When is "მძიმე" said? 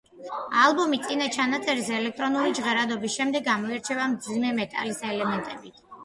4.15-4.55